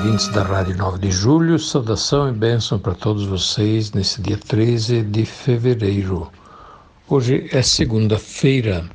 [0.00, 5.02] ouvintes da Rádio 9 de Julho, saudação e bênção para todos vocês nesse dia 13
[5.02, 6.32] de fevereiro.
[7.06, 8.88] Hoje é segunda-feira.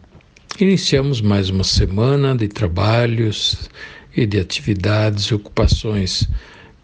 [0.60, 3.70] Iniciamos mais uma semana de trabalhos
[4.18, 6.28] e de atividades e ocupações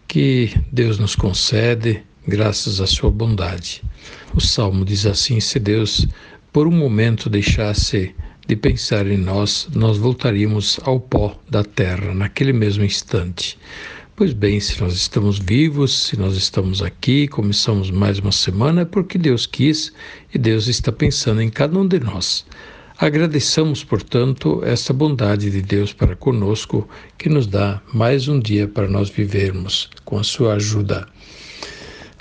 [0.06, 3.82] que Deus nos concede graças à sua bondade.
[4.32, 6.06] O salmo diz assim: se Deus
[6.52, 8.14] por um momento deixasse
[8.46, 13.58] de pensar em nós, nós voltaríamos ao pó da terra naquele mesmo instante.
[14.22, 18.84] Pois bem, se nós estamos vivos, se nós estamos aqui, começamos mais uma semana, é
[18.84, 19.92] porque Deus quis
[20.32, 22.46] e Deus está pensando em cada um de nós.
[22.96, 28.86] Agradeçamos, portanto, esta bondade de Deus para conosco, que nos dá mais um dia para
[28.86, 31.08] nós vivermos com a sua ajuda.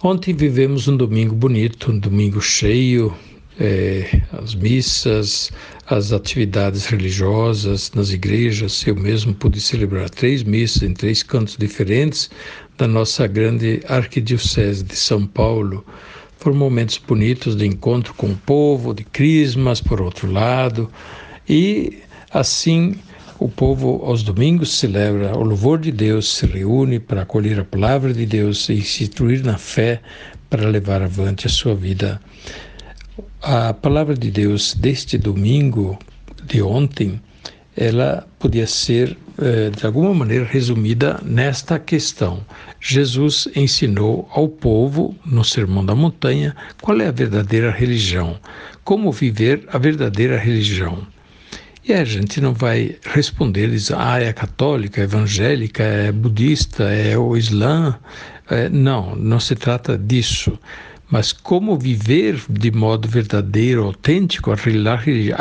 [0.02, 3.14] Ontem vivemos um domingo bonito, um domingo cheio,
[3.60, 5.52] é, as missas,
[5.88, 8.86] as atividades religiosas nas igrejas.
[8.86, 12.30] Eu mesmo pude celebrar três missas em três cantos diferentes
[12.78, 15.86] da nossa grande arquidiocese de São Paulo.
[16.38, 20.90] Foram momentos bonitos de encontro com o povo, de crismas, por outro lado,
[21.48, 22.00] e
[22.32, 22.96] assim
[23.38, 28.14] o povo aos domingos celebra o louvor de Deus, se reúne para acolher a palavra
[28.14, 30.00] de Deus e se instruir na fé
[30.50, 32.20] para levar avante a sua vida
[33.42, 35.98] a palavra de Deus deste domingo,
[36.44, 37.22] de ontem,
[37.76, 42.46] ela podia ser, eh, de alguma maneira, resumida nesta questão.
[42.80, 48.38] Jesus ensinou ao povo, no Sermão da Montanha, qual é a verdadeira religião,
[48.84, 51.08] como viver a verdadeira religião.
[51.88, 57.18] E a gente não vai responder, diz, ah, é católica, é evangélica, é budista, é
[57.18, 57.98] o Islã.
[58.50, 60.60] É, não, não se trata disso
[61.12, 64.56] mas como viver de modo verdadeiro, autêntico a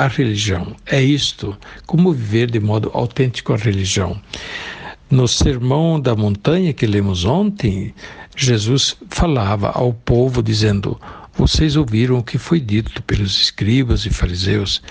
[0.08, 0.74] religião.
[0.84, 4.20] É isto, como viver de modo autêntico a religião.
[5.08, 7.94] No Sermão da Montanha que lemos ontem,
[8.36, 11.00] Jesus falava ao povo dizendo:
[11.34, 14.82] Vocês ouviram o que foi dito pelos escribas e fariseus.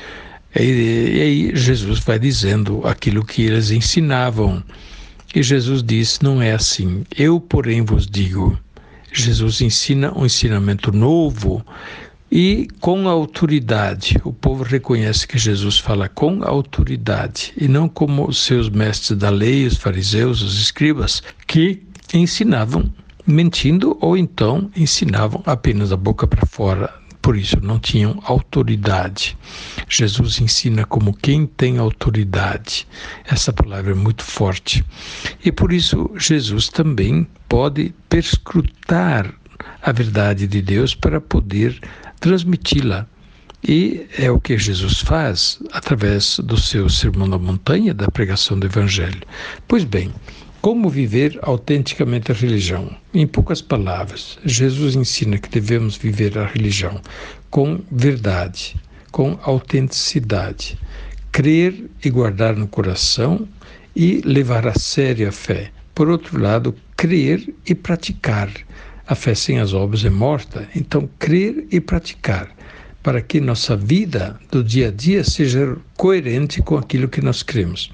[0.56, 4.63] E, aí Jesus vai dizendo aquilo que eles ensinavam.
[5.35, 7.03] E Jesus diz: Não é assim.
[7.16, 8.57] Eu, porém, vos digo.
[9.12, 11.66] Jesus ensina um ensinamento novo
[12.31, 14.20] e com autoridade.
[14.24, 19.30] O povo reconhece que Jesus fala com autoridade e não como os seus mestres da
[19.30, 21.81] lei, os fariseus, os escribas, que
[22.14, 22.92] ensinavam
[23.25, 26.94] mentindo ou então ensinavam apenas da boca para fora,
[27.29, 29.38] por isso não tinham autoridade.
[29.88, 32.88] Jesus ensina como quem tem autoridade.
[33.23, 34.84] Essa palavra é muito forte.
[35.45, 39.31] E por isso Jesus também pode perscrutar
[39.79, 41.79] a verdade de Deus para poder
[42.19, 43.06] transmiti-la.
[43.63, 48.66] E é o que Jesus faz através do seu Sermão da Montanha, da pregação do
[48.66, 49.22] Evangelho.
[49.68, 50.12] Pois bem,
[50.62, 52.94] como viver autenticamente a religião?
[53.14, 57.00] Em poucas palavras, Jesus ensina que devemos viver a religião
[57.50, 58.75] com verdade,
[59.09, 60.78] com autenticidade,
[61.31, 63.48] crer e guardar no coração
[63.96, 65.72] e levar a sério a fé.
[65.96, 68.50] Por outro lado, crer e praticar.
[69.08, 72.53] A fé sem as obras é morta, então crer e praticar
[73.02, 77.92] para que nossa vida do dia a dia seja coerente com aquilo que nós cremos.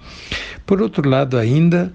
[0.66, 1.94] Por outro lado, ainda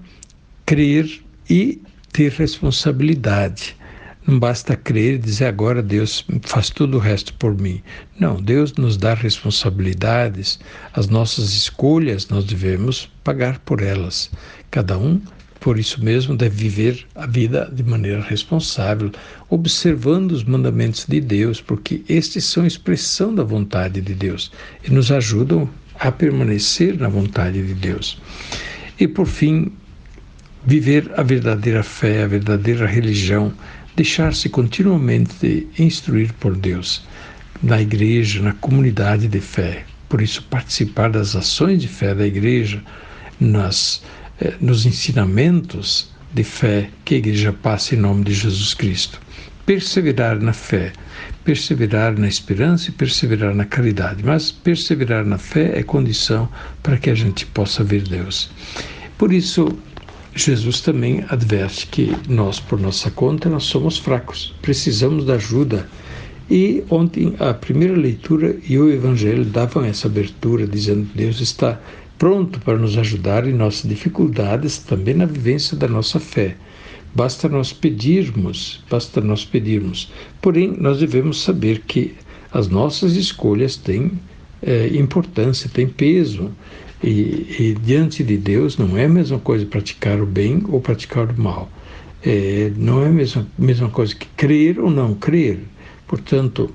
[0.71, 1.21] crer
[1.51, 1.83] e
[2.13, 3.77] ter responsabilidade.
[4.25, 7.83] Não basta crer e dizer agora Deus faz tudo o resto por mim.
[8.21, 10.61] Não, Deus nos dá responsabilidades,
[10.93, 14.31] as nossas escolhas nós devemos pagar por elas.
[14.71, 15.21] Cada um,
[15.59, 19.11] por isso mesmo, deve viver a vida de maneira responsável,
[19.49, 24.53] observando os mandamentos de Deus, porque estes são expressão da vontade de Deus
[24.87, 25.69] e nos ajudam
[25.99, 28.23] a permanecer na vontade de Deus.
[29.01, 29.73] E por fim,
[30.65, 33.53] viver a verdadeira fé, a verdadeira religião,
[33.97, 37.03] deixar-se continuamente instruir por Deus,
[37.63, 39.85] na igreja, na comunidade de fé.
[40.09, 42.83] Por isso, participar das ações de fé da igreja,
[43.39, 44.03] nas,
[44.41, 49.21] eh, nos ensinamentos de fé que a igreja passa em nome de Jesus Cristo.
[49.71, 50.93] perseverar na fé,
[51.45, 54.21] perseverar na esperança e perseverar na caridade.
[54.25, 56.49] Mas perseverar na fé é condição
[56.83, 58.51] para que a gente possa ver Deus.
[59.17, 59.79] Por isso,
[60.35, 65.89] Jesus também adverte que nós, por nossa conta, nós somos fracos, precisamos da ajuda.
[66.49, 71.81] E ontem a primeira leitura e o Evangelho davam essa abertura, dizendo que Deus está
[72.19, 76.57] pronto para nos ajudar em nossas dificuldades, também na vivência da nossa fé.
[77.15, 80.13] Basta nós pedirmos, basta nós pedirmos.
[80.41, 82.15] Porém, nós devemos saber que
[82.53, 84.13] as nossas escolhas têm
[84.63, 86.51] é, importância, têm peso.
[87.03, 91.31] E, e, diante de Deus não é a mesma coisa praticar o bem ou praticar
[91.31, 91.71] o mal.
[92.23, 95.61] É, não é a mesma, mesma coisa que crer ou não crer.
[96.07, 96.71] Portanto,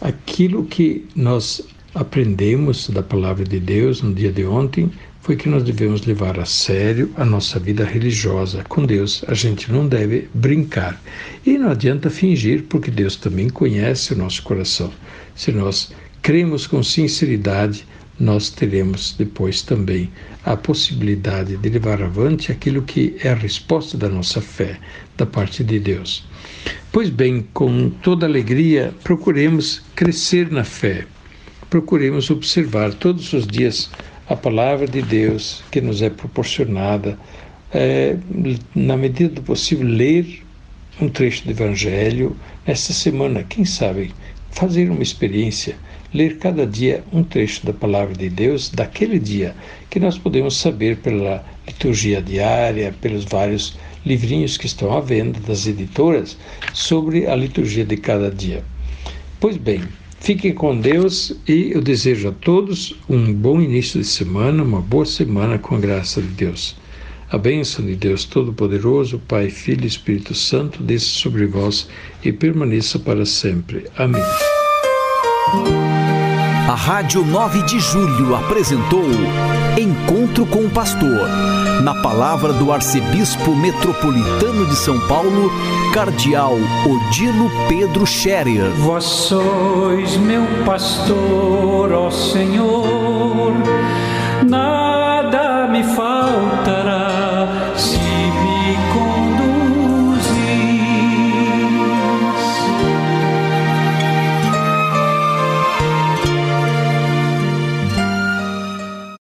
[0.00, 1.62] aquilo que nós
[1.94, 4.90] aprendemos da palavra de Deus no dia de ontem
[5.22, 8.64] foi que nós devemos levar a sério a nossa vida religiosa.
[8.68, 11.00] Com Deus, a gente não deve brincar.
[11.44, 14.90] E não adianta fingir, porque Deus também conhece o nosso coração.
[15.34, 15.92] Se nós
[16.22, 17.86] cremos com sinceridade,
[18.20, 20.10] nós teremos depois também
[20.44, 24.78] a possibilidade de levar avante aquilo que é a resposta da nossa fé
[25.16, 26.24] da parte de Deus.
[26.92, 31.06] Pois bem, com toda alegria, procuremos crescer na fé.
[31.70, 33.90] Procuremos observar todos os dias
[34.28, 37.18] a palavra de Deus que nos é proporcionada,
[37.72, 38.16] é,
[38.74, 40.42] na medida do possível, ler
[41.00, 42.36] um trecho do Evangelho.
[42.66, 44.12] Nesta semana, quem sabe,
[44.50, 45.76] fazer uma experiência
[46.12, 49.54] ler cada dia um trecho da palavra de Deus daquele dia,
[49.88, 55.66] que nós podemos saber pela liturgia diária, pelos vários livrinhos que estão à venda das
[55.66, 56.36] editoras
[56.72, 58.64] sobre a liturgia de cada dia.
[59.38, 59.82] Pois bem,
[60.20, 65.06] fiquem com Deus e eu desejo a todos um bom início de semana, uma boa
[65.06, 66.76] semana com a graça de Deus.
[67.30, 71.86] A bênção de Deus Todo-Poderoso, Pai, Filho e Espírito Santo, desça sobre vós
[72.24, 73.86] e permaneça para sempre.
[73.96, 74.49] Amém.
[76.68, 79.04] A Rádio 9 de Julho apresentou
[79.78, 81.28] Encontro com o Pastor,
[81.82, 85.50] na palavra do Arcebispo Metropolitano de São Paulo,
[85.92, 88.70] Cardeal Odilo Pedro Scherer.
[88.78, 93.52] Vós sois meu pastor, ó Senhor,
[94.50, 94.89] faltará